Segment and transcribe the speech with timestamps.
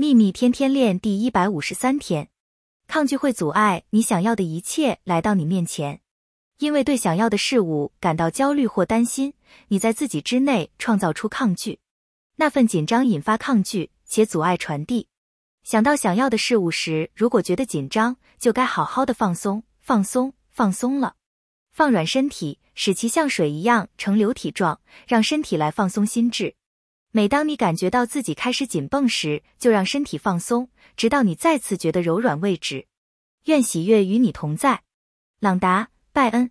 [0.00, 2.28] 秘密天天练第一百五十三天，
[2.86, 6.00] 抗拒会阻碍你想要的一切来到你面前，
[6.58, 9.34] 因为对想要的事物感到焦虑或担心，
[9.66, 11.80] 你在自己之内创造出抗拒，
[12.36, 15.08] 那份紧张引发抗拒且阻碍传递。
[15.64, 21.16] 想到想要的事物时，如果觉得紧张，就该好好的放松，放松，放松了，
[21.72, 26.54] 放软身体，使其像水一样呈流体状，让身体来放松心智。
[27.10, 32.86] 每当你感觉到自己开始紧绷时，就让身体放松，直到你再次觉得柔软为止。
[33.46, 34.82] 愿喜悦与你同在，
[35.40, 36.50] 朗达·拜恩。